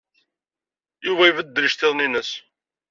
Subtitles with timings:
[1.05, 2.31] Yuba ibeddel iceḍḍiḍen-nnes.